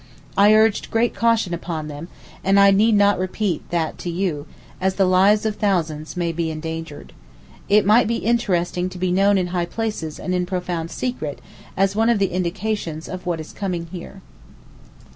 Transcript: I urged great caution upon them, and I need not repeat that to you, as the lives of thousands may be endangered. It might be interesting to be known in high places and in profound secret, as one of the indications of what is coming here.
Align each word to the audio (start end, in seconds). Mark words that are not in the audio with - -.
I 0.35 0.55
urged 0.55 0.89
great 0.89 1.13
caution 1.13 1.53
upon 1.53 1.87
them, 1.87 2.07
and 2.43 2.59
I 2.59 2.71
need 2.71 2.95
not 2.95 3.19
repeat 3.19 3.69
that 3.69 3.99
to 3.99 4.09
you, 4.09 4.47
as 4.81 4.95
the 4.95 5.05
lives 5.05 5.45
of 5.45 5.57
thousands 5.57 6.17
may 6.17 6.31
be 6.31 6.49
endangered. 6.49 7.13
It 7.69 7.85
might 7.85 8.07
be 8.07 8.15
interesting 8.15 8.89
to 8.89 8.97
be 8.97 9.11
known 9.11 9.37
in 9.37 9.49
high 9.53 9.67
places 9.67 10.19
and 10.19 10.33
in 10.33 10.47
profound 10.47 10.89
secret, 10.89 11.37
as 11.77 11.95
one 11.95 12.09
of 12.09 12.17
the 12.17 12.31
indications 12.31 13.07
of 13.07 13.27
what 13.27 13.39
is 13.39 13.53
coming 13.53 13.89
here. 13.91 14.21